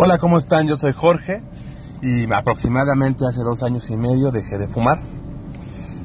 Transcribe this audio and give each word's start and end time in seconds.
Hola, 0.00 0.18
¿cómo 0.18 0.38
están? 0.38 0.68
Yo 0.68 0.76
soy 0.76 0.92
Jorge 0.92 1.42
y 2.02 2.32
aproximadamente 2.32 3.26
hace 3.26 3.42
dos 3.42 3.64
años 3.64 3.90
y 3.90 3.96
medio 3.96 4.30
dejé 4.30 4.56
de 4.56 4.68
fumar. 4.68 5.00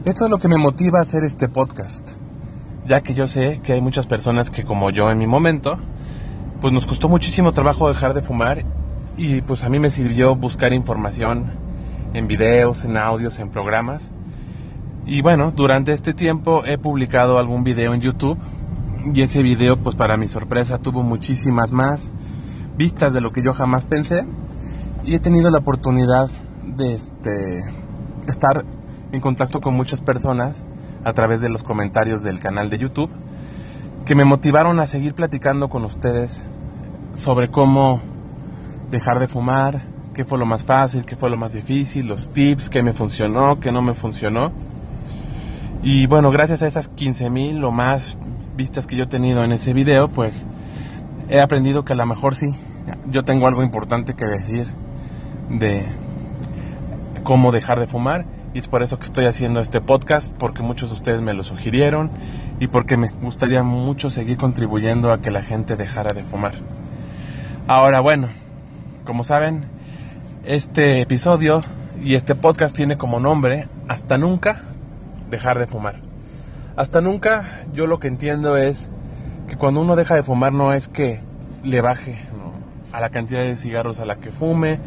Esto 0.04 0.26
es 0.26 0.32
lo 0.32 0.40
que 0.40 0.48
me 0.48 0.58
motiva 0.58 0.98
a 0.98 1.04
hacer 1.04 1.24
este 1.24 1.48
podcast, 1.48 2.14
ya 2.88 3.02
que 3.02 3.14
yo 3.14 3.28
sé 3.28 3.62
que 3.62 3.74
hay 3.74 3.82
muchas 3.82 4.08
personas 4.08 4.50
que 4.50 4.64
como 4.64 4.90
yo 4.90 5.12
en 5.12 5.20
mi 5.20 5.28
momento, 5.28 5.78
pues 6.60 6.74
nos 6.74 6.88
costó 6.88 7.08
muchísimo 7.08 7.52
trabajo 7.52 7.88
dejar 7.88 8.16
de 8.16 8.24
fumar 8.24 8.66
y 9.16 9.42
pues 9.42 9.64
a 9.64 9.70
mí 9.70 9.78
me 9.78 9.92
sirvió 9.92 10.36
buscar 10.36 10.74
información 10.74 11.52
en 12.16 12.26
videos, 12.26 12.84
en 12.86 12.98
audios, 12.98 13.38
en 13.38 13.50
programas. 13.50 14.10
Y 15.06 15.22
bueno, 15.22 15.52
durante 15.52 15.94
este 15.94 16.16
tiempo 16.16 16.66
he 16.66 16.80
publicado 16.80 17.38
algún 17.38 17.64
video 17.64 17.94
en 17.94 18.02
YouTube 18.02 18.40
y 19.14 19.22
ese 19.22 19.44
video 19.44 19.78
pues 19.78 19.96
para 19.96 20.18
mi 20.18 20.28
sorpresa 20.28 20.80
tuvo 20.80 21.04
muchísimas 21.04 21.72
más 21.72 22.10
vistas 22.78 23.14
de 23.14 23.22
lo 23.22 23.32
que 23.32 23.42
yo 23.42 23.54
jamás 23.54 23.86
pensé 23.86 24.26
y 25.04 25.16
he 25.16 25.20
tenido 25.20 25.52
la 25.52 25.60
oportunidad 25.60 26.30
de 26.66 26.94
este, 26.94 27.64
estar 28.28 28.66
en 29.12 29.22
contacto 29.22 29.62
con 29.62 29.76
muchas 29.76 30.02
personas 30.02 30.64
a 31.04 31.14
través 31.14 31.42
de 31.42 31.50
los 31.50 31.64
comentarios 31.64 32.24
del 32.24 32.40
canal 32.40 32.70
de 32.70 32.78
YouTube 32.78 33.10
que 34.06 34.16
me 34.16 34.26
motivaron 34.26 34.80
a 34.80 34.88
seguir 34.88 35.14
platicando 35.14 35.70
con 35.70 35.86
ustedes 35.86 36.44
sobre 37.14 37.50
cómo 37.50 38.02
dejar 38.92 39.20
de 39.20 39.28
fumar, 39.28 39.86
qué 40.14 40.26
fue 40.26 40.38
lo 40.38 40.46
más 40.46 40.64
fácil, 40.64 41.06
qué 41.06 41.16
fue 41.16 41.30
lo 41.30 41.38
más 41.38 41.54
difícil, 41.54 42.08
los 42.08 42.30
tips, 42.30 42.70
qué 42.70 42.84
me 42.84 42.94
funcionó, 42.94 43.60
qué 43.60 43.72
no 43.72 43.82
me 43.82 43.94
funcionó. 43.94 44.52
Y 45.84 46.06
bueno, 46.08 46.32
gracias 46.32 46.64
a 46.64 46.68
esas 46.68 46.88
15 46.88 47.30
mil 47.30 47.64
o 47.64 47.72
más 47.72 48.18
vistas 48.56 48.88
que 48.88 48.96
yo 48.96 49.06
he 49.06 49.08
tenido 49.08 49.44
en 49.44 49.52
ese 49.52 49.74
video, 49.74 50.10
pues 50.10 50.46
he 51.30 51.42
aprendido 51.42 51.86
que 51.86 51.94
a 51.94 51.96
lo 51.96 52.06
mejor 52.06 52.36
sí, 52.36 52.48
yo 53.08 53.24
tengo 53.24 53.48
algo 53.48 53.64
importante 53.64 54.14
que 54.14 54.26
decir 54.26 54.68
de 55.50 55.88
cómo 57.24 57.52
dejar 57.52 57.80
de 57.80 57.88
fumar 57.88 58.26
y 58.54 58.60
es 58.60 58.68
por 58.68 58.84
eso 58.84 59.00
que 59.00 59.06
estoy 59.06 59.26
haciendo 59.26 59.60
este 59.60 59.82
podcast 59.82 60.32
porque 60.38 60.62
muchos 60.62 60.90
de 60.90 60.96
ustedes 60.96 61.22
me 61.22 61.34
lo 61.34 61.44
sugirieron 61.44 62.12
y 62.60 62.68
porque 62.68 62.98
me 62.98 63.10
gustaría 63.10 63.64
mucho 63.64 64.10
seguir 64.10 64.38
contribuyendo 64.38 65.12
a 65.12 65.22
que 65.22 65.32
la 65.32 65.42
gente 65.42 65.76
dejara 65.76 66.14
de 66.14 66.24
fumar. 66.24 66.54
Ahora 67.68 68.00
bueno, 68.00 68.30
como 69.06 69.24
saben, 69.24 69.66
este 70.46 71.02
episodio 71.02 71.62
y 72.02 72.16
este 72.16 72.36
podcast 72.36 72.76
tiene 72.76 72.98
como 72.98 73.20
nombre 73.20 73.68
Hasta 73.88 74.18
nunca 74.18 74.64
dejar 75.32 75.58
de 75.58 75.68
fumar. 75.68 75.96
Hasta 76.76 77.02
nunca 77.02 77.62
yo 77.74 77.88
lo 77.88 78.00
que 78.00 78.08
entiendo 78.08 78.58
es 78.58 78.92
cuando 79.56 79.82
uno 79.82 79.96
deja 79.96 80.16
de 80.16 80.24
fumar 80.24 80.54
no 80.54 80.74
es 80.74 80.88
que 80.88 81.22
le 81.64 81.82
baje 81.82 82.20
a 82.92 83.02
la 83.02 83.10
cantidad 83.10 83.42
de 83.42 83.56
cigarros 83.56 84.00
a 84.00 84.06
la 84.06 84.18
que 84.18 84.32
fume, 84.32 84.80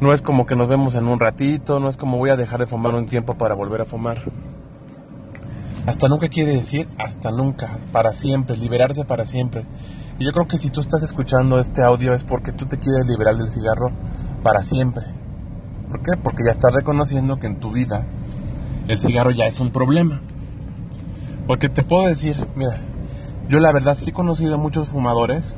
no 0.00 0.12
es 0.12 0.22
como 0.22 0.46
que 0.46 0.56
nos 0.56 0.68
vemos 0.68 0.94
en 0.94 1.08
un 1.08 1.18
ratito, 1.18 1.80
no 1.80 1.88
es 1.88 1.96
como 1.96 2.18
voy 2.18 2.30
a 2.30 2.36
dejar 2.36 2.60
de 2.60 2.66
fumar 2.66 2.94
un 2.94 3.06
tiempo 3.06 3.34
para 3.34 3.54
volver 3.54 3.80
a 3.80 3.84
fumar. 3.84 4.22
Hasta 5.86 6.08
nunca 6.08 6.28
quiere 6.28 6.52
decir 6.52 6.88
hasta 6.98 7.30
nunca, 7.30 7.78
para 7.92 8.12
siempre, 8.12 8.56
liberarse 8.56 9.04
para 9.04 9.24
siempre. 9.24 9.64
Y 10.18 10.24
yo 10.24 10.32
creo 10.32 10.48
que 10.48 10.58
si 10.58 10.68
tú 10.68 10.80
estás 10.80 11.02
escuchando 11.02 11.58
este 11.58 11.82
audio 11.82 12.12
es 12.12 12.24
porque 12.24 12.52
tú 12.52 12.66
te 12.66 12.76
quieres 12.76 13.06
liberar 13.06 13.36
del 13.36 13.48
cigarro 13.48 13.90
para 14.42 14.62
siempre. 14.62 15.04
¿Por 15.88 16.02
qué? 16.02 16.12
Porque 16.16 16.42
ya 16.44 16.50
estás 16.50 16.74
reconociendo 16.74 17.38
que 17.38 17.46
en 17.46 17.60
tu 17.60 17.72
vida 17.72 18.06
el 18.88 18.98
cigarro 18.98 19.30
ya 19.30 19.46
es 19.46 19.60
un 19.60 19.70
problema. 19.70 20.20
Porque 21.46 21.68
te 21.68 21.82
puedo 21.82 22.06
decir, 22.08 22.46
mira, 22.56 22.80
yo 23.48 23.60
la 23.60 23.72
verdad 23.72 23.94
sí 23.94 24.10
he 24.10 24.12
conocido 24.12 24.58
muchos 24.58 24.88
fumadores, 24.88 25.56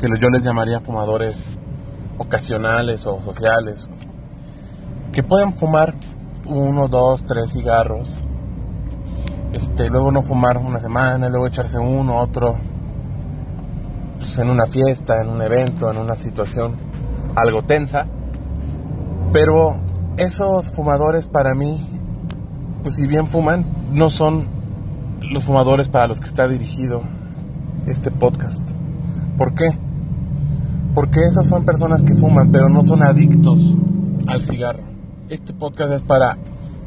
que 0.00 0.08
yo 0.20 0.28
les 0.30 0.42
llamaría 0.42 0.80
fumadores 0.80 1.50
ocasionales 2.16 3.06
o 3.06 3.20
sociales, 3.20 3.88
que 5.12 5.22
pueden 5.22 5.52
fumar 5.52 5.94
uno, 6.46 6.88
dos, 6.88 7.24
tres 7.24 7.52
cigarros, 7.52 8.18
este, 9.52 9.88
luego 9.88 10.10
no 10.10 10.22
fumar 10.22 10.58
una 10.58 10.78
semana, 10.78 11.28
luego 11.28 11.46
echarse 11.46 11.78
uno, 11.78 12.16
otro, 12.16 12.56
pues, 14.18 14.38
en 14.38 14.50
una 14.50 14.66
fiesta, 14.66 15.20
en 15.20 15.28
un 15.28 15.42
evento, 15.42 15.90
en 15.90 15.98
una 15.98 16.14
situación 16.14 16.76
algo 17.34 17.62
tensa, 17.62 18.06
pero 19.32 19.76
esos 20.16 20.70
fumadores 20.70 21.28
para 21.28 21.54
mí, 21.54 21.86
pues 22.82 22.96
si 22.96 23.06
bien 23.06 23.26
fuman, 23.26 23.66
no 23.92 24.10
son 24.10 24.57
los 25.30 25.44
fumadores 25.44 25.88
para 25.88 26.06
los 26.06 26.20
que 26.20 26.28
está 26.28 26.46
dirigido 26.46 27.02
este 27.86 28.10
podcast. 28.10 28.70
¿Por 29.36 29.54
qué? 29.54 29.68
Porque 30.94 31.20
esas 31.24 31.46
son 31.46 31.64
personas 31.64 32.02
que 32.02 32.14
fuman, 32.14 32.50
pero 32.50 32.68
no 32.68 32.82
son 32.82 33.02
adictos 33.02 33.76
al 34.26 34.40
cigarro. 34.42 34.82
Este 35.28 35.52
podcast 35.52 35.92
es 35.92 36.02
para 36.02 36.36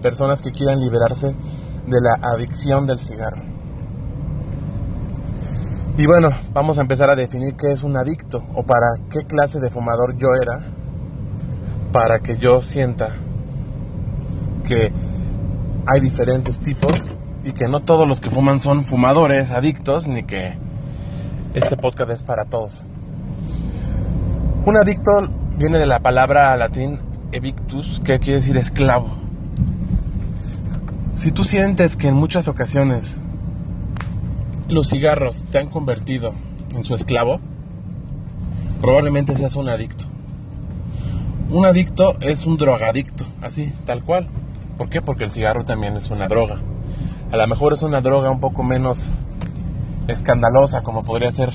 personas 0.02 0.42
que 0.42 0.52
quieran 0.52 0.80
liberarse 0.80 1.36
de 1.88 2.02
la 2.02 2.18
adicción 2.22 2.88
del 2.88 3.00
cigarro. 3.00 3.44
Y 5.98 6.06
bueno, 6.08 6.30
vamos 6.54 6.78
a 6.78 6.82
empezar 6.82 7.10
a 7.10 7.16
definir 7.16 7.56
qué 7.56 7.72
es 7.72 7.84
un 7.84 7.96
adicto 7.98 8.44
o 8.56 8.64
para 8.64 8.88
qué 9.10 9.26
clase 9.26 9.60
de 9.60 9.70
fumador 9.70 10.18
yo 10.18 10.30
era 10.42 10.62
para 11.92 12.20
que 12.20 12.38
yo 12.38 12.62
sienta 12.62 13.10
que 14.68 14.92
hay 15.86 16.00
diferentes 16.00 16.58
tipos 16.60 16.94
y 17.44 17.54
que 17.54 17.68
no 17.68 17.82
todos 17.82 18.08
los 18.08 18.22
que 18.22 18.30
fuman 18.30 18.60
son 18.60 18.86
fumadores 18.86 19.52
adictos, 19.52 20.08
ni 20.08 20.24
que 20.24 20.56
este 21.54 21.78
podcast 21.78 22.12
es 22.12 22.24
para 22.24 22.46
todos. 22.46 22.82
Un 24.66 24.78
adicto 24.78 25.12
viene 25.58 25.78
de 25.78 25.88
la 25.88 26.00
palabra 26.00 26.56
latín 26.56 27.00
evictus, 27.32 28.00
que 28.04 28.20
quiere 28.20 28.40
decir 28.40 28.58
esclavo. 28.58 29.18
Si 31.16 31.32
tú 31.32 31.44
sientes 31.44 31.96
que 31.96 32.08
en 32.08 32.16
muchas 32.16 32.48
ocasiones 32.48 33.18
los 34.70 34.90
cigarros 34.90 35.46
te 35.52 35.60
han 35.60 35.68
convertido 35.68 36.34
en 36.76 36.84
su 36.84 36.96
esclavo, 36.96 37.40
probablemente 38.82 39.36
seas 39.36 39.56
un 39.56 39.70
adicto. 39.70 40.06
Un 41.50 41.66
adicto 41.66 42.16
es 42.22 42.46
un 42.46 42.58
drogadicto, 42.58 43.26
así, 43.42 43.74
tal 43.86 44.04
cual. 44.04 44.30
¿Por 44.78 44.90
qué? 44.90 45.02
Porque 45.02 45.26
el 45.26 45.32
cigarro 45.32 45.66
también 45.66 45.98
es 45.98 46.10
una 46.10 46.28
droga. 46.28 46.62
A 47.32 47.38
lo 47.38 47.48
mejor 47.48 47.72
es 47.72 47.82
una 47.82 48.02
droga 48.02 48.30
un 48.30 48.42
poco 48.42 48.62
menos 48.62 49.10
escandalosa, 50.10 50.84
como 50.84 51.06
podría 51.06 51.32
ser, 51.32 51.50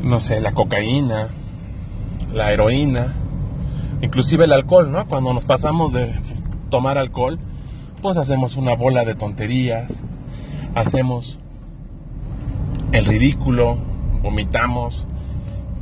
no 0.00 0.20
sé, 0.20 0.40
la 0.40 0.52
cocaína, 0.52 1.30
la 2.32 2.52
heroína, 2.52 3.16
inclusive 4.00 4.44
el 4.44 4.52
alcohol, 4.52 4.92
¿no? 4.92 5.08
Cuando 5.08 5.34
nos 5.34 5.44
pasamos 5.44 5.92
de 5.92 6.14
tomar 6.70 6.98
alcohol, 6.98 7.40
pues 8.00 8.16
hacemos 8.16 8.54
una 8.54 8.76
bola 8.76 9.04
de 9.04 9.16
tonterías, 9.16 10.04
hacemos 10.76 11.40
el 12.92 13.06
ridículo, 13.06 13.76
vomitamos, 14.22 15.04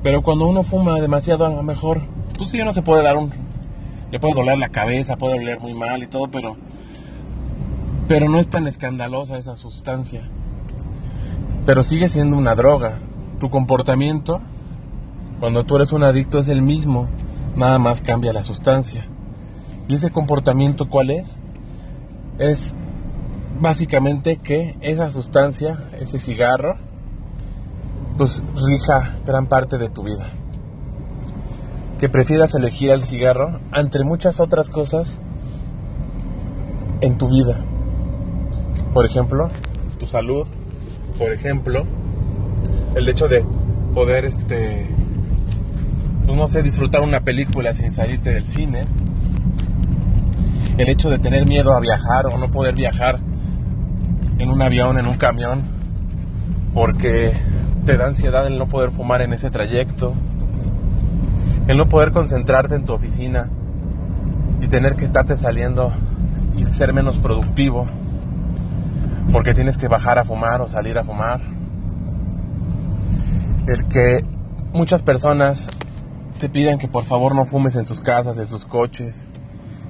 pero 0.02 0.22
cuando 0.22 0.46
uno 0.46 0.62
fuma 0.62 0.98
demasiado 0.98 1.44
a 1.44 1.50
lo 1.50 1.62
mejor, 1.62 2.04
pues 2.38 2.50
sí, 2.50 2.58
no 2.64 2.72
se 2.72 2.80
puede 2.80 3.02
dar 3.02 3.18
un, 3.18 3.32
le 4.10 4.18
puede 4.18 4.32
doler 4.32 4.56
la 4.56 4.70
cabeza, 4.70 5.16
puede 5.16 5.34
doler 5.34 5.60
muy 5.60 5.74
mal 5.74 6.02
y 6.02 6.06
todo, 6.06 6.30
pero 6.30 6.56
pero 8.08 8.28
no 8.28 8.38
es 8.38 8.48
tan 8.48 8.66
escandalosa 8.66 9.36
esa 9.36 9.56
sustancia. 9.56 10.22
Pero 11.64 11.82
sigue 11.82 12.08
siendo 12.08 12.36
una 12.36 12.54
droga. 12.54 12.98
Tu 13.40 13.50
comportamiento, 13.50 14.40
cuando 15.40 15.64
tú 15.64 15.76
eres 15.76 15.92
un 15.92 16.04
adicto, 16.04 16.38
es 16.38 16.48
el 16.48 16.62
mismo, 16.62 17.08
nada 17.56 17.78
más 17.78 18.00
cambia 18.00 18.32
la 18.32 18.44
sustancia. 18.44 19.06
¿Y 19.88 19.94
ese 19.96 20.10
comportamiento 20.10 20.88
cuál 20.88 21.10
es? 21.10 21.36
Es 22.38 22.74
básicamente 23.60 24.36
que 24.36 24.76
esa 24.80 25.10
sustancia, 25.10 25.90
ese 25.98 26.18
cigarro, 26.18 26.76
pues 28.16 28.42
rija 28.54 29.16
gran 29.26 29.46
parte 29.46 29.78
de 29.78 29.88
tu 29.88 30.04
vida. 30.04 30.26
Que 31.98 32.08
prefieras 32.08 32.54
elegir 32.54 32.90
el 32.90 33.02
cigarro 33.02 33.60
entre 33.74 34.04
muchas 34.04 34.38
otras 34.38 34.70
cosas 34.70 35.18
en 37.00 37.18
tu 37.18 37.28
vida 37.28 37.58
por 38.96 39.04
ejemplo, 39.04 39.50
tu 39.98 40.06
salud, 40.06 40.46
por 41.18 41.30
ejemplo, 41.30 41.84
el 42.94 43.06
hecho 43.06 43.28
de 43.28 43.44
poder, 43.92 44.24
este, 44.24 44.88
pues 46.24 46.34
no 46.34 46.48
sé, 46.48 46.62
disfrutar 46.62 47.02
una 47.02 47.20
película 47.20 47.74
sin 47.74 47.92
salirte 47.92 48.30
del 48.30 48.46
cine, 48.46 48.84
el 50.78 50.88
hecho 50.88 51.10
de 51.10 51.18
tener 51.18 51.46
miedo 51.46 51.74
a 51.74 51.80
viajar 51.80 52.24
o 52.24 52.38
no 52.38 52.50
poder 52.50 52.74
viajar 52.74 53.20
en 54.38 54.48
un 54.48 54.62
avión, 54.62 54.98
en 54.98 55.06
un 55.06 55.18
camión, 55.18 55.60
porque 56.72 57.34
te 57.84 57.98
da 57.98 58.06
ansiedad 58.06 58.46
el 58.46 58.56
no 58.56 58.64
poder 58.64 58.92
fumar 58.92 59.20
en 59.20 59.34
ese 59.34 59.50
trayecto, 59.50 60.14
el 61.68 61.76
no 61.76 61.84
poder 61.84 62.12
concentrarte 62.12 62.76
en 62.76 62.86
tu 62.86 62.94
oficina 62.94 63.50
y 64.62 64.68
tener 64.68 64.96
que 64.96 65.04
estarte 65.04 65.36
saliendo 65.36 65.92
y 66.56 66.72
ser 66.72 66.94
menos 66.94 67.18
productivo 67.18 67.86
porque 69.32 69.54
tienes 69.54 69.78
que 69.78 69.88
bajar 69.88 70.18
a 70.18 70.24
fumar 70.24 70.60
o 70.60 70.68
salir 70.68 70.98
a 70.98 71.04
fumar. 71.04 71.40
El 73.66 73.86
que 73.88 74.24
muchas 74.72 75.02
personas 75.02 75.68
te 76.38 76.48
piden 76.48 76.78
que 76.78 76.88
por 76.88 77.04
favor 77.04 77.34
no 77.34 77.46
fumes 77.46 77.76
en 77.76 77.86
sus 77.86 78.00
casas, 78.00 78.36
en 78.38 78.46
sus 78.46 78.64
coches, 78.64 79.26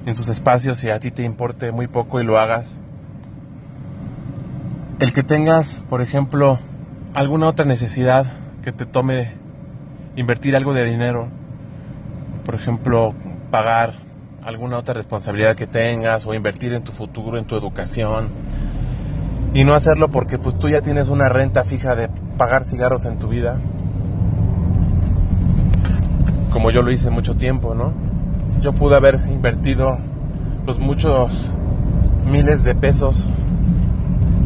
en 0.05 0.15
sus 0.15 0.29
espacios 0.29 0.83
y 0.83 0.89
a 0.89 0.99
ti 0.99 1.11
te 1.11 1.23
importe 1.23 1.71
muy 1.71 1.87
poco 1.87 2.21
y 2.21 2.23
lo 2.23 2.39
hagas. 2.39 2.69
El 4.99 5.13
que 5.13 5.21
tengas, 5.21 5.75
por 5.89 6.01
ejemplo, 6.01 6.57
alguna 7.13 7.47
otra 7.47 7.65
necesidad 7.65 8.25
que 8.63 8.71
te 8.71 8.85
tome 8.85 9.33
invertir 10.15 10.55
algo 10.55 10.73
de 10.73 10.85
dinero, 10.85 11.27
por 12.45 12.55
ejemplo, 12.55 13.13
pagar 13.51 13.93
alguna 14.43 14.77
otra 14.77 14.93
responsabilidad 14.93 15.55
que 15.55 15.67
tengas 15.67 16.25
o 16.25 16.33
invertir 16.33 16.73
en 16.73 16.83
tu 16.83 16.93
futuro, 16.93 17.37
en 17.37 17.45
tu 17.45 17.55
educación 17.55 18.29
y 19.53 19.63
no 19.63 19.73
hacerlo 19.73 20.09
porque 20.09 20.37
pues 20.37 20.57
tú 20.59 20.69
ya 20.69 20.81
tienes 20.81 21.09
una 21.09 21.29
renta 21.29 21.63
fija 21.63 21.95
de 21.95 22.09
pagar 22.37 22.63
cigarros 22.63 23.05
en 23.05 23.17
tu 23.17 23.27
vida 23.27 23.59
como 26.57 26.71
yo 26.71 26.81
lo 26.81 26.91
hice 26.91 27.11
mucho 27.11 27.35
tiempo, 27.35 27.75
¿no? 27.75 27.93
Yo 28.61 28.73
pude 28.73 28.95
haber 28.95 29.23
invertido 29.31 29.99
los 30.65 30.79
muchos 30.79 31.53
miles 32.25 32.63
de 32.63 32.73
pesos 32.73 33.29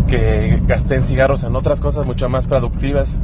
que 0.07 0.61
gasté 0.67 0.95
en 0.95 1.03
cigarros 1.03 1.43
en 1.43 1.55
otras 1.55 1.79
cosas 1.79 2.05
mucho 2.05 2.27
más 2.27 2.47
productivas. 2.47 3.15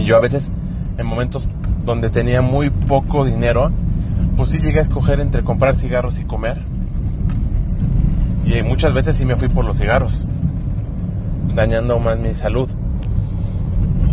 Y 0.00 0.04
yo 0.04 0.16
a 0.16 0.20
veces, 0.20 0.50
en 0.96 1.06
momentos 1.06 1.48
donde 1.84 2.10
tenía 2.10 2.42
muy 2.42 2.70
poco 2.70 3.24
dinero, 3.24 3.70
pues 4.36 4.50
sí 4.50 4.58
llegué 4.58 4.80
a 4.80 4.82
escoger 4.82 5.20
entre 5.20 5.44
comprar 5.44 5.76
cigarros 5.76 6.18
y 6.18 6.24
comer. 6.24 6.60
Y 8.48 8.62
muchas 8.62 8.94
veces 8.94 9.18
sí 9.18 9.26
me 9.26 9.36
fui 9.36 9.50
por 9.50 9.66
los 9.66 9.76
cigarros, 9.76 10.24
dañando 11.54 11.98
más 11.98 12.18
mi 12.18 12.32
salud. 12.32 12.70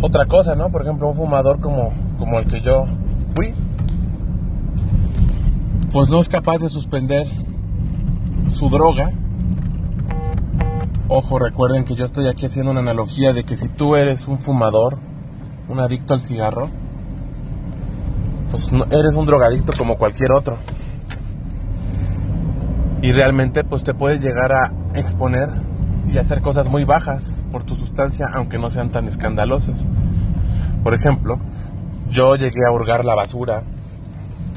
Otra 0.02 0.26
cosa, 0.26 0.54
¿no? 0.54 0.68
Por 0.68 0.82
ejemplo, 0.82 1.08
un 1.08 1.16
fumador 1.16 1.58
como, 1.58 1.90
como 2.18 2.38
el 2.38 2.46
que 2.46 2.60
yo 2.60 2.86
fui, 3.34 3.54
pues 5.90 6.10
no 6.10 6.20
es 6.20 6.28
capaz 6.28 6.58
de 6.58 6.68
suspender 6.68 7.26
su 8.48 8.68
droga. 8.68 9.10
Ojo, 11.08 11.38
recuerden 11.38 11.86
que 11.86 11.94
yo 11.94 12.04
estoy 12.04 12.28
aquí 12.28 12.44
haciendo 12.44 12.72
una 12.72 12.80
analogía 12.80 13.32
de 13.32 13.42
que 13.42 13.56
si 13.56 13.70
tú 13.70 13.96
eres 13.96 14.28
un 14.28 14.38
fumador, 14.38 14.98
un 15.70 15.80
adicto 15.80 16.12
al 16.12 16.20
cigarro, 16.20 16.68
pues 18.50 18.68
eres 18.90 19.14
un 19.14 19.24
drogadicto 19.24 19.72
como 19.78 19.96
cualquier 19.96 20.32
otro. 20.32 20.58
Y 23.02 23.12
realmente 23.12 23.62
pues 23.64 23.84
te 23.84 23.94
puedes 23.94 24.22
llegar 24.22 24.52
a 24.52 24.72
exponer 24.94 25.48
y 26.12 26.18
hacer 26.18 26.40
cosas 26.40 26.68
muy 26.68 26.84
bajas 26.84 27.42
por 27.50 27.64
tu 27.64 27.74
sustancia, 27.74 28.30
aunque 28.32 28.58
no 28.58 28.70
sean 28.70 28.90
tan 28.90 29.06
escandalosas. 29.08 29.86
Por 30.82 30.94
ejemplo, 30.94 31.38
yo 32.08 32.36
llegué 32.36 32.64
a 32.66 32.72
hurgar 32.72 33.04
la 33.04 33.14
basura, 33.14 33.62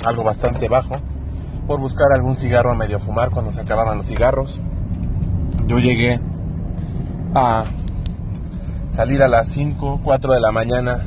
algo 0.06 0.24
bastante 0.24 0.70
bajo, 0.70 0.98
por 1.68 1.80
buscar 1.80 2.12
algún 2.12 2.36
cigarro 2.36 2.72
a 2.72 2.76
medio 2.76 3.00
fumar 3.00 3.30
cuando 3.30 3.52
se 3.52 3.62
acababan 3.62 3.98
los 3.98 4.06
cigarros. 4.06 4.60
Yo 5.68 5.80
llegué 5.80 6.20
a 7.36 7.66
salir 8.88 9.22
a 9.24 9.28
las 9.28 9.48
5, 9.50 10.02
4 10.04 10.34
de 10.34 10.40
la 10.40 10.52
mañana, 10.52 11.06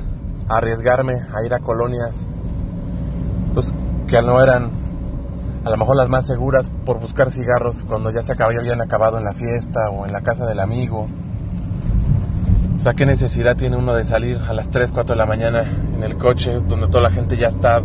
a 0.49 0.57
arriesgarme 0.59 1.15
a 1.15 1.45
ir 1.45 1.55
a 1.55 1.61
colonias, 1.61 2.27
pues 3.55 3.75
que 4.07 4.23
no 4.23 4.41
eran 4.43 4.71
a 5.65 5.71
lo 5.71 5.77
mejor 5.77 5.97
las 5.97 6.09
más 6.09 6.27
seguras 6.27 6.71
por 6.85 6.99
buscar 6.99 7.31
cigarros 7.31 7.85
cuando 7.85 8.11
ya 8.11 8.23
se 8.23 8.33
acabó, 8.33 8.53
ya 8.53 8.59
habían 8.59 8.81
acabado 8.81 9.19
en 9.19 9.25
la 9.25 9.33
fiesta 9.33 9.91
o 9.91 10.07
en 10.07 10.13
la 10.13 10.23
casa 10.23 10.45
del 10.47 10.61
amigo. 10.61 11.07
O 12.77 12.81
sea, 12.81 12.95
¿qué 12.95 13.07
necesidad 13.07 13.57
tiene 13.57 13.77
uno 13.77 13.95
de 13.95 14.05
salir 14.05 14.39
a 14.49 14.53
las 14.53 14.71
3, 14.71 14.91
4 14.91 15.15
de 15.15 15.19
la 15.19 15.27
mañana 15.27 15.63
en 15.95 16.03
el 16.03 16.17
coche 16.17 16.55
donde 16.67 16.89
toda 16.89 17.03
la 17.03 17.11
gente 17.11 17.37
ya 17.37 17.47
está 17.47 17.81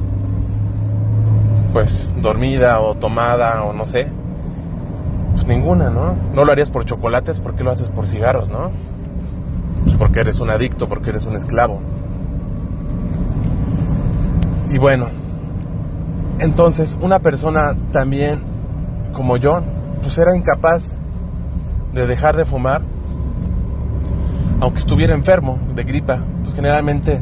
pues 1.71 2.11
dormida 2.17 2.79
o 2.79 2.95
tomada 2.95 3.63
o 3.63 3.73
no 3.73 3.85
sé? 3.85 4.07
Pues 5.33 5.45
ninguna, 5.45 5.91
¿no? 5.91 6.15
No 6.33 6.45
lo 6.45 6.51
harías 6.51 6.71
por 6.71 6.83
chocolates, 6.83 7.39
¿por 7.39 7.53
qué 7.53 7.63
lo 7.63 7.69
haces 7.69 7.91
por 7.91 8.07
cigarros, 8.07 8.49
no? 8.49 8.71
Pues 9.83 9.95
porque 9.95 10.21
eres 10.21 10.39
un 10.39 10.49
adicto, 10.49 10.89
porque 10.89 11.11
eres 11.11 11.25
un 11.25 11.35
esclavo. 11.35 11.79
Y 14.71 14.79
bueno, 14.79 15.09
entonces, 16.39 16.95
una 17.01 17.19
persona 17.19 17.75
también 17.91 18.39
como 19.13 19.37
yo, 19.37 19.61
pues 20.01 20.17
era 20.17 20.35
incapaz 20.35 20.93
de 21.93 22.05
dejar 22.05 22.35
de 22.35 22.45
fumar, 22.45 22.81
aunque 24.59 24.79
estuviera 24.79 25.13
enfermo 25.15 25.59
de 25.73 25.83
gripa. 25.83 26.23
Pues 26.43 26.55
generalmente 26.55 27.19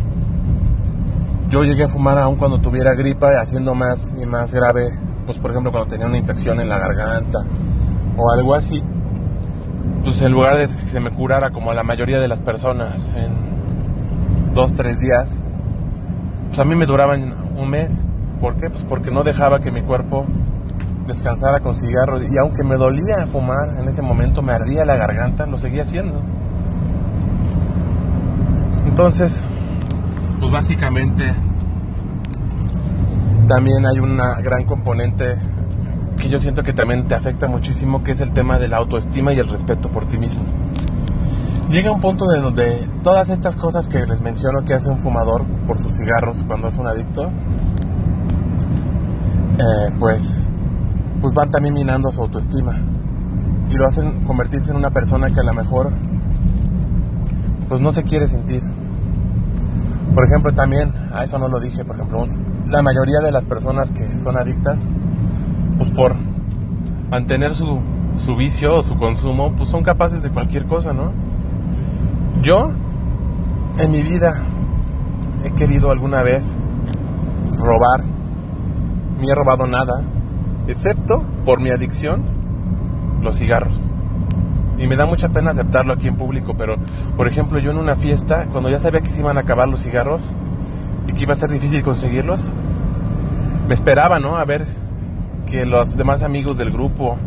yo 1.50 1.64
llegué 1.64 1.84
a 1.84 1.88
fumar 1.88 2.18
aún 2.18 2.36
cuando 2.36 2.60
tuviera 2.60 2.94
gripa, 2.94 3.40
haciendo 3.40 3.74
más 3.74 4.14
y 4.22 4.26
más 4.26 4.54
grave, 4.54 4.98
pues 5.26 5.38
por 5.38 5.52
ejemplo 5.52 5.72
cuando 5.72 5.88
tenía 5.88 6.08
una 6.08 6.18
infección 6.18 6.60
en 6.60 6.68
la 6.68 6.78
garganta 6.78 7.40
o 8.18 8.32
algo 8.32 8.54
así. 8.54 8.84
Pues 10.04 10.22
en 10.22 10.32
lugar 10.34 10.58
de 10.58 10.68
que 10.68 10.74
se 10.74 11.00
me 11.00 11.12
curara 11.12 11.52
como 11.52 11.72
a 11.72 11.74
la 11.74 11.84
mayoría 11.84 12.20
de 12.20 12.28
las 12.28 12.42
personas 12.42 13.10
en 13.16 14.54
dos, 14.54 14.74
tres 14.74 15.00
días, 15.00 15.34
pues 16.48 16.60
a 16.60 16.66
mí 16.66 16.76
me 16.76 16.86
duraban 16.86 17.36
un 17.56 17.70
mes 17.70 18.06
¿Por 18.40 18.56
qué? 18.56 18.70
Pues 18.70 18.84
porque 18.84 19.12
no 19.12 19.24
dejaba 19.24 19.60
que 19.60 19.72
mi 19.72 19.82
cuerpo 19.82 20.26
descansara 21.08 21.60
con 21.60 21.76
cigarros 21.76 22.24
y 22.24 22.38
aunque 22.38 22.64
me 22.64 22.76
dolía 22.76 23.28
fumar 23.32 23.78
en 23.80 23.88
ese 23.88 24.02
momento, 24.02 24.42
me 24.42 24.54
ardía 24.54 24.86
la 24.86 24.96
garganta, 24.96 25.46
lo 25.46 25.58
seguía 25.58 25.84
haciendo. 25.84 26.22
Entonces, 28.86 29.32
pues 30.40 30.52
básicamente 30.52 31.34
también 33.48 33.86
hay 33.86 34.00
una 34.00 34.36
gran 34.42 34.66
componente 34.66 35.36
que 36.18 36.30
yo 36.30 36.40
siento 36.40 36.64
que 36.64 36.74
también 36.74 37.08
te 37.08 37.16
afecta 37.16 37.48
muchísimo, 37.48 38.04
que 38.04 38.12
es 38.12 38.22
el 38.22 38.32
tema 38.32 38.58
de 38.58 38.68
la 38.68 38.78
autoestima 38.78 39.34
y 39.34 39.40
el 39.40 39.48
respeto 39.48 39.90
por 39.90 40.06
ti 40.06 40.18
mismo. 40.18 40.44
Llega 41.70 41.92
un 41.92 42.00
punto 42.00 42.26
de 42.28 42.40
donde 42.40 42.88
todas 43.04 43.30
estas 43.30 43.56
cosas 43.56 43.88
que 43.88 44.06
les 44.06 44.22
menciono 44.22 44.64
que 44.64 44.74
hace 44.74 44.90
un 44.90 45.00
fumador 45.00 45.46
por 45.68 45.80
sus 45.80 45.96
cigarros 45.96 46.44
cuando 46.48 46.68
es 46.68 46.78
un 46.78 46.88
adicto, 46.88 47.32
eh, 49.58 49.92
pues, 50.00 50.50
pues 51.22 51.34
van 51.34 51.50
también 51.50 51.74
minando 51.74 52.12
su 52.12 52.22
autoestima 52.22 52.78
y 53.70 53.76
lo 53.76 53.88
hacen 53.88 54.24
convertirse 54.26 54.72
en 54.72 54.78
una 54.78 54.92
persona 54.92 55.32
que 55.32 55.40
a 55.40 55.44
lo 55.44 55.54
mejor 55.54 55.92
pues 57.70 57.82
no 57.82 57.92
se 57.92 58.04
quiere 58.04 58.28
sentir. 58.28 58.62
Por 60.14 60.26
ejemplo, 60.26 60.54
también, 60.54 60.94
a 61.14 61.24
eso 61.24 61.40
no 61.40 61.48
lo 61.48 61.60
dije, 61.60 61.84
por 61.84 61.96
ejemplo, 61.96 62.28
la 62.68 62.82
mayoría 62.82 63.20
de 63.20 63.32
las 63.32 63.46
personas 63.46 63.92
que 63.92 64.20
son 64.20 64.38
adictas, 64.38 64.82
pues 65.78 65.92
por 65.92 66.16
mantener 67.10 67.54
su, 67.54 67.82
su 68.18 68.36
vicio 68.36 68.78
o 68.78 68.84
su 68.84 68.96
consumo, 68.98 69.54
pues 69.58 69.70
son 69.70 69.84
capaces 69.84 70.24
de 70.24 70.30
cualquier 70.30 70.66
cosa, 70.68 70.94
¿no? 70.94 71.12
Yo, 72.42 72.72
en 73.78 73.92
mi 73.92 74.04
vida, 74.04 74.42
he 75.44 75.52
querido 75.52 75.92
alguna 75.92 76.22
vez 76.24 76.46
robar 77.58 78.15
ni 79.20 79.30
he 79.30 79.36
robado 79.36 79.68
nada, 79.68 80.04
excepto 80.68 81.24
por 81.46 81.60
mi 81.60 81.70
adicción, 81.70 82.24
los 83.22 83.38
cigarros. 83.38 83.80
Y 84.78 84.88
me 84.88 84.96
da 84.96 85.06
mucha 85.06 85.30
pena 85.30 85.52
aceptarlo 85.52 85.94
aquí 85.94 86.08
en 86.08 86.18
público, 86.18 86.56
pero 86.58 86.76
por 87.16 87.28
ejemplo 87.28 87.60
yo 87.60 87.72
en 87.72 87.78
una 87.78 87.96
fiesta, 87.96 88.48
cuando 88.52 88.70
ya 88.70 88.80
sabía 88.80 89.02
que 89.02 89.10
se 89.10 89.22
iban 89.22 89.38
a 89.38 89.42
acabar 89.42 89.68
los 89.70 89.82
cigarros 89.82 90.22
y 91.08 91.14
que 91.14 91.24
iba 91.24 91.34
a 91.34 91.36
ser 91.36 91.50
difícil 91.50 91.82
conseguirlos, 91.82 92.52
me 93.68 93.74
esperaba, 93.74 94.20
¿no? 94.20 94.36
A 94.36 94.46
ver 94.46 94.68
que 95.46 95.66
los 95.66 95.96
demás 95.96 96.24
amigos 96.24 96.58
del 96.58 96.72
grupo 96.72 97.18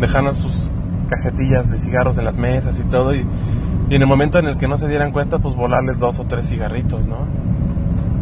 dejaran 0.00 0.34
sus 0.34 0.70
cajetillas 1.08 1.70
de 1.70 1.78
cigarros 1.78 2.18
en 2.18 2.24
las 2.24 2.38
mesas 2.38 2.78
y 2.78 2.82
todo, 2.82 3.14
y, 3.14 3.24
y 3.88 3.94
en 3.94 4.02
el 4.02 4.08
momento 4.08 4.38
en 4.38 4.46
el 4.48 4.56
que 4.56 4.66
no 4.66 4.76
se 4.76 4.88
dieran 4.88 5.12
cuenta, 5.12 5.38
pues 5.38 5.54
volarles 5.54 5.98
dos 5.98 6.18
o 6.18 6.24
tres 6.24 6.48
cigarritos, 6.48 7.06
¿no? 7.06 7.26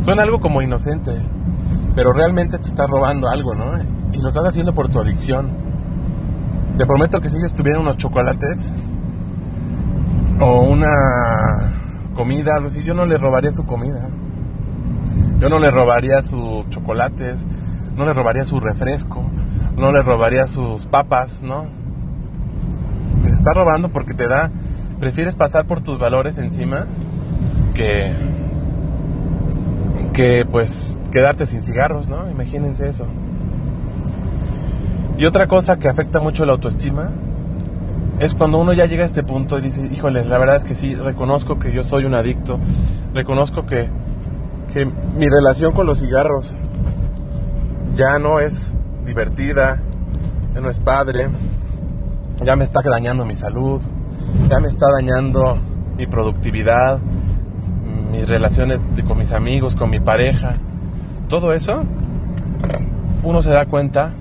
Suena 0.04 0.23
algo 0.23 0.40
como 0.40 0.61
inocente, 0.61 1.12
pero 1.94 2.12
realmente 2.12 2.59
te 2.59 2.68
estás 2.68 2.88
robando 2.88 3.28
algo, 3.28 3.54
¿no? 3.54 3.78
Y 4.12 4.20
lo 4.20 4.28
estás 4.28 4.44
haciendo 4.44 4.75
por 4.75 4.88
tu 4.88 5.00
adicción. 5.00 5.50
Te 6.76 6.87
prometo 6.87 7.20
que 7.20 7.28
si 7.28 7.37
ellos 7.37 7.52
tuvieran 7.52 7.82
unos 7.82 7.97
chocolates 7.97 8.73
o 10.40 10.62
una 10.62 10.88
comida, 12.14 12.59
yo 12.85 12.94
no 12.94 13.06
les 13.06 13.20
robaría 13.20 13.50
su 13.50 13.64
comida. 13.64 14.09
Yo 15.38 15.49
no 15.49 15.59
les 15.59 15.73
robaría 15.73 16.23
sus 16.23 16.68
chocolates, 16.68 17.40
no 17.97 18.04
les 18.04 18.14
robaría 18.14 18.44
su 18.44 18.61
refresco, 18.61 19.25
no 19.76 19.90
les 19.92 20.04
robaría 20.04 20.47
sus 20.47 20.87
papas, 20.87 21.42
¿no? 21.42 21.66
Te 23.25 23.30
está 23.30 23.54
robando 23.54 23.88
porque 23.88 24.14
te 24.14 24.28
da, 24.28 24.50
prefieres 24.99 25.37
pasar 25.37 25.66
por 25.66 25.80
tus 25.80 25.99
valores 25.99 26.37
encima 26.37 26.87
que, 27.75 28.12
que 30.12 30.44
pues 30.44 30.94
quedarte 31.10 31.46
sin 31.46 31.62
cigarros, 31.62 32.08
¿no? 32.08 32.30
Imagínense 32.30 32.88
eso. 32.88 33.06
Y 35.18 35.26
otra 35.26 35.46
cosa 35.46 35.78
que 35.78 35.88
afecta 35.88 36.20
mucho 36.20 36.46
la 36.46 36.52
autoestima 36.52 37.10
es 38.20 38.34
cuando 38.34 38.58
uno 38.58 38.72
ya 38.72 38.86
llega 38.86 39.02
a 39.02 39.06
este 39.06 39.22
punto 39.22 39.58
y 39.58 39.62
dice, 39.62 39.86
híjole, 39.92 40.24
la 40.24 40.38
verdad 40.38 40.56
es 40.56 40.64
que 40.64 40.74
sí, 40.74 40.94
reconozco 40.94 41.58
que 41.58 41.72
yo 41.72 41.82
soy 41.82 42.04
un 42.04 42.14
adicto, 42.14 42.58
reconozco 43.14 43.66
que, 43.66 43.88
que 44.72 44.86
mi 44.86 45.28
relación 45.28 45.72
con 45.72 45.86
los 45.86 46.00
cigarros 46.00 46.56
ya 47.96 48.18
no 48.18 48.40
es 48.40 48.74
divertida, 49.04 49.82
ya 50.54 50.60
no 50.60 50.70
es 50.70 50.80
padre, 50.80 51.28
ya 52.42 52.56
me 52.56 52.64
está 52.64 52.80
dañando 52.82 53.24
mi 53.24 53.34
salud, 53.34 53.80
ya 54.48 54.60
me 54.60 54.68
está 54.68 54.86
dañando 54.90 55.58
mi 55.96 56.06
productividad, 56.06 56.98
mis 58.10 58.28
relaciones 58.28 58.80
con 59.06 59.18
mis 59.18 59.32
amigos, 59.32 59.74
con 59.74 59.90
mi 59.90 60.00
pareja, 60.00 60.54
todo 61.30 61.54
eso, 61.54 61.84
uno 63.22 63.40
se 63.40 63.50
da 63.50 63.64
cuenta 63.66 64.12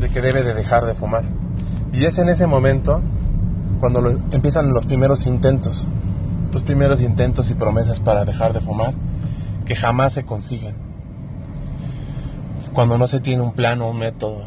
de 0.00 0.08
que 0.08 0.22
debe 0.22 0.42
de 0.42 0.54
dejar 0.54 0.86
de 0.86 0.94
fumar. 0.94 1.24
Y 1.92 2.06
es 2.06 2.18
en 2.18 2.30
ese 2.30 2.46
momento 2.46 3.02
cuando 3.78 4.08
empiezan 4.32 4.72
los 4.72 4.86
primeros 4.86 5.26
intentos, 5.26 5.86
los 6.52 6.62
primeros 6.62 7.02
intentos 7.02 7.50
y 7.50 7.54
promesas 7.54 8.00
para 8.00 8.24
dejar 8.24 8.54
de 8.54 8.60
fumar, 8.60 8.94
que 9.66 9.76
jamás 9.76 10.14
se 10.14 10.24
consiguen. 10.24 10.74
Cuando 12.72 12.96
no 12.96 13.06
se 13.06 13.20
tiene 13.20 13.42
un 13.42 13.52
plan 13.52 13.82
o 13.82 13.90
un 13.90 13.98
método, 13.98 14.44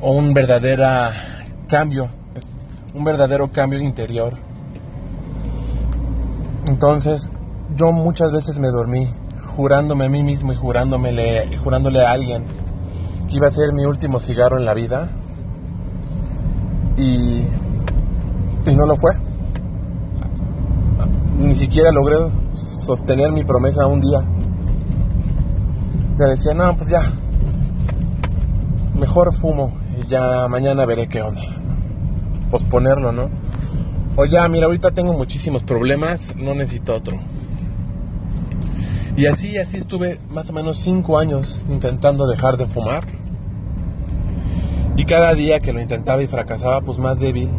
o 0.00 0.10
un 0.10 0.34
verdadero 0.34 0.86
cambio, 1.68 2.08
un 2.94 3.04
verdadero 3.04 3.48
cambio 3.52 3.80
interior. 3.80 4.34
Entonces, 6.66 7.30
yo 7.76 7.92
muchas 7.92 8.32
veces 8.32 8.58
me 8.58 8.68
dormí 8.68 9.08
jurándome 9.56 10.06
a 10.06 10.08
mí 10.08 10.22
mismo 10.22 10.52
y 10.52 10.56
jurándome, 10.56 11.12
jurándole 11.62 12.04
a 12.04 12.12
alguien 12.12 12.44
que 13.28 13.36
iba 13.36 13.46
a 13.46 13.50
ser 13.50 13.72
mi 13.72 13.84
último 13.84 14.20
cigarro 14.20 14.58
en 14.58 14.64
la 14.64 14.74
vida. 14.74 15.08
Y, 16.96 17.44
y 18.66 18.74
no 18.74 18.86
lo 18.86 18.96
fue. 18.96 19.12
Ni 21.38 21.54
siquiera 21.54 21.90
logré 21.90 22.16
sostener 22.52 23.32
mi 23.32 23.44
promesa 23.44 23.86
un 23.86 24.00
día. 24.00 24.20
Me 26.18 26.26
decía, 26.26 26.52
no, 26.52 26.76
pues 26.76 26.90
ya, 26.90 27.02
mejor 28.94 29.34
fumo 29.34 29.72
y 29.98 30.06
ya 30.06 30.46
mañana 30.48 30.84
veré 30.84 31.08
qué 31.08 31.22
onda. 31.22 31.40
Posponerlo, 32.50 33.12
¿no? 33.12 33.30
O 34.16 34.26
ya, 34.26 34.46
mira, 34.48 34.66
ahorita 34.66 34.90
tengo 34.90 35.14
muchísimos 35.14 35.62
problemas, 35.62 36.36
no 36.36 36.54
necesito 36.54 36.94
otro. 36.94 37.18
Y 39.16 39.26
así, 39.26 39.58
así 39.58 39.76
estuve 39.76 40.20
más 40.30 40.48
o 40.50 40.52
menos 40.52 40.78
cinco 40.78 41.18
años 41.18 41.64
intentando 41.68 42.26
dejar 42.26 42.56
de 42.56 42.66
fumar. 42.66 43.06
Y 44.96 45.04
cada 45.04 45.34
día 45.34 45.60
que 45.60 45.72
lo 45.72 45.80
intentaba 45.80 46.22
y 46.22 46.26
fracasaba, 46.26 46.80
pues 46.80 46.98
más 46.98 47.18
débil, 47.18 47.50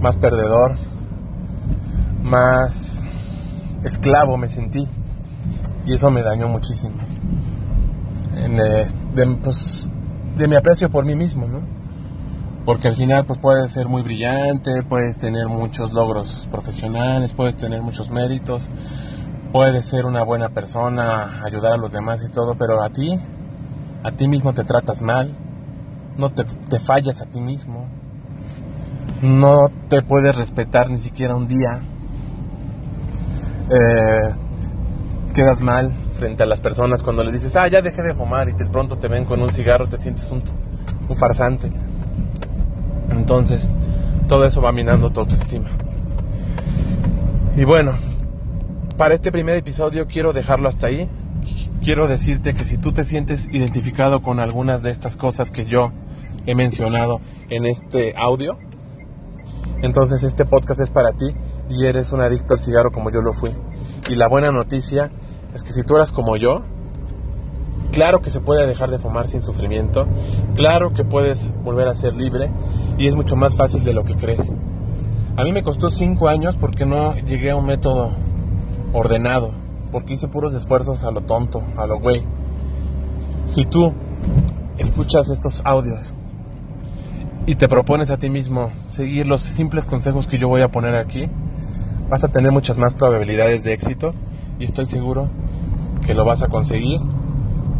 más 0.00 0.16
perdedor, 0.16 0.76
más 2.22 3.04
esclavo 3.84 4.36
me 4.36 4.48
sentí. 4.48 4.88
Y 5.86 5.94
eso 5.94 6.10
me 6.10 6.22
dañó 6.22 6.48
muchísimo. 6.48 6.94
En, 8.36 8.58
eh, 8.58 8.86
de, 9.14 9.26
pues, 9.42 9.88
de 10.36 10.48
mi 10.48 10.56
aprecio 10.56 10.90
por 10.90 11.04
mí 11.04 11.14
mismo, 11.14 11.46
¿no? 11.46 11.60
Porque 12.64 12.88
al 12.88 12.96
final 12.96 13.26
pues 13.26 13.38
puedes 13.40 13.72
ser 13.72 13.88
muy 13.88 14.02
brillante, 14.02 14.82
puedes 14.84 15.18
tener 15.18 15.48
muchos 15.48 15.92
logros 15.92 16.48
profesionales, 16.50 17.34
puedes 17.34 17.56
tener 17.56 17.82
muchos 17.82 18.08
méritos, 18.08 18.68
puedes 19.52 19.84
ser 19.84 20.06
una 20.06 20.22
buena 20.22 20.48
persona, 20.48 21.42
ayudar 21.44 21.72
a 21.72 21.76
los 21.76 21.92
demás 21.92 22.24
y 22.26 22.30
todo, 22.30 22.54
pero 22.54 22.82
a 22.82 22.88
ti, 22.88 23.20
a 24.02 24.10
ti 24.10 24.26
mismo 24.26 24.54
te 24.54 24.64
tratas 24.64 25.02
mal, 25.02 25.36
no 26.16 26.30
te, 26.30 26.44
fallas 26.80 27.20
a 27.20 27.26
ti 27.26 27.38
mismo, 27.38 27.86
no 29.20 29.68
te 29.88 30.02
puedes 30.02 30.34
respetar 30.34 30.88
ni 30.88 30.98
siquiera 30.98 31.36
un 31.36 31.46
día, 31.46 31.82
eh, 33.68 34.34
quedas 35.34 35.60
mal 35.60 35.92
frente 36.16 36.42
a 36.42 36.46
las 36.46 36.62
personas 36.62 37.02
cuando 37.02 37.22
les 37.22 37.34
dices, 37.34 37.54
ah, 37.54 37.68
ya 37.68 37.82
dejé 37.82 38.02
de 38.02 38.14
fumar 38.14 38.48
y 38.48 38.52
de 38.52 38.66
pronto 38.66 38.96
te 38.96 39.08
ven 39.08 39.26
con 39.26 39.42
un 39.42 39.50
cigarro, 39.50 39.86
te 39.86 39.98
sientes 39.98 40.30
un, 40.30 40.42
un 41.08 41.16
farsante. 41.16 41.70
Entonces, 43.10 43.68
todo 44.28 44.46
eso 44.46 44.62
va 44.62 44.72
minando 44.72 45.10
tu 45.10 45.20
autoestima. 45.20 45.68
Y 47.54 47.64
bueno, 47.64 47.96
para 49.02 49.16
este 49.16 49.32
primer 49.32 49.56
episodio 49.56 50.06
quiero 50.06 50.32
dejarlo 50.32 50.68
hasta 50.68 50.86
ahí. 50.86 51.10
Quiero 51.82 52.06
decirte 52.06 52.54
que 52.54 52.64
si 52.64 52.78
tú 52.78 52.92
te 52.92 53.02
sientes 53.02 53.48
identificado 53.52 54.22
con 54.22 54.38
algunas 54.38 54.82
de 54.82 54.92
estas 54.92 55.16
cosas 55.16 55.50
que 55.50 55.64
yo 55.64 55.90
he 56.46 56.54
mencionado 56.54 57.20
en 57.50 57.66
este 57.66 58.14
audio, 58.16 58.58
entonces 59.82 60.22
este 60.22 60.44
podcast 60.44 60.82
es 60.82 60.92
para 60.92 61.14
ti 61.14 61.34
y 61.68 61.86
eres 61.86 62.12
un 62.12 62.20
adicto 62.20 62.54
al 62.54 62.60
cigarro 62.60 62.92
como 62.92 63.10
yo 63.10 63.22
lo 63.22 63.32
fui. 63.32 63.50
Y 64.08 64.14
la 64.14 64.28
buena 64.28 64.52
noticia 64.52 65.10
es 65.52 65.64
que 65.64 65.72
si 65.72 65.82
tú 65.82 65.96
eras 65.96 66.12
como 66.12 66.36
yo, 66.36 66.62
claro 67.90 68.22
que 68.22 68.30
se 68.30 68.38
puede 68.38 68.68
dejar 68.68 68.92
de 68.92 69.00
fumar 69.00 69.26
sin 69.26 69.42
sufrimiento, 69.42 70.06
claro 70.54 70.92
que 70.92 71.02
puedes 71.02 71.52
volver 71.64 71.88
a 71.88 71.96
ser 71.96 72.14
libre 72.14 72.50
y 72.98 73.08
es 73.08 73.16
mucho 73.16 73.34
más 73.34 73.56
fácil 73.56 73.82
de 73.82 73.94
lo 73.94 74.04
que 74.04 74.14
crees. 74.14 74.52
A 75.36 75.42
mí 75.42 75.50
me 75.50 75.64
costó 75.64 75.90
cinco 75.90 76.28
años 76.28 76.56
porque 76.56 76.86
no 76.86 77.16
llegué 77.16 77.50
a 77.50 77.56
un 77.56 77.66
método 77.66 78.12
ordenado, 78.92 79.52
porque 79.90 80.14
hice 80.14 80.28
puros 80.28 80.54
esfuerzos 80.54 81.04
a 81.04 81.10
lo 81.10 81.22
tonto, 81.22 81.62
a 81.76 81.86
lo 81.86 81.98
güey. 81.98 82.22
Si 83.44 83.64
tú 83.64 83.92
escuchas 84.78 85.28
estos 85.28 85.60
audios 85.64 86.00
y 87.46 87.54
te 87.56 87.68
propones 87.68 88.10
a 88.10 88.16
ti 88.16 88.30
mismo 88.30 88.70
seguir 88.86 89.26
los 89.26 89.42
simples 89.42 89.84
consejos 89.84 90.26
que 90.26 90.38
yo 90.38 90.48
voy 90.48 90.60
a 90.60 90.70
poner 90.70 90.94
aquí, 90.94 91.28
vas 92.08 92.24
a 92.24 92.28
tener 92.28 92.52
muchas 92.52 92.78
más 92.78 92.94
probabilidades 92.94 93.64
de 93.64 93.72
éxito 93.72 94.14
y 94.58 94.64
estoy 94.64 94.86
seguro 94.86 95.28
que 96.06 96.14
lo 96.14 96.24
vas 96.24 96.42
a 96.42 96.48
conseguir, 96.48 97.00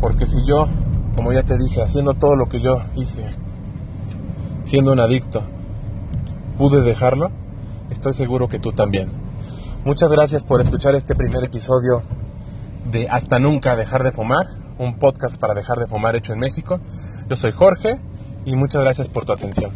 porque 0.00 0.26
si 0.26 0.44
yo, 0.46 0.68
como 1.16 1.32
ya 1.32 1.42
te 1.42 1.58
dije, 1.58 1.82
haciendo 1.82 2.14
todo 2.14 2.36
lo 2.36 2.48
que 2.48 2.60
yo 2.60 2.82
hice, 2.96 3.24
siendo 4.62 4.92
un 4.92 5.00
adicto, 5.00 5.42
pude 6.56 6.82
dejarlo, 6.82 7.30
estoy 7.90 8.12
seguro 8.12 8.48
que 8.48 8.58
tú 8.58 8.72
también. 8.72 9.21
Muchas 9.84 10.12
gracias 10.12 10.44
por 10.44 10.60
escuchar 10.60 10.94
este 10.94 11.16
primer 11.16 11.42
episodio 11.42 12.04
de 12.92 13.08
Hasta 13.08 13.40
Nunca 13.40 13.74
Dejar 13.74 14.04
de 14.04 14.12
Fumar, 14.12 14.46
un 14.78 14.96
podcast 14.96 15.40
para 15.40 15.54
dejar 15.54 15.80
de 15.80 15.88
fumar 15.88 16.14
hecho 16.14 16.32
en 16.32 16.38
México. 16.38 16.78
Yo 17.28 17.34
soy 17.34 17.50
Jorge 17.50 17.98
y 18.44 18.54
muchas 18.54 18.84
gracias 18.84 19.08
por 19.08 19.24
tu 19.24 19.32
atención. 19.32 19.72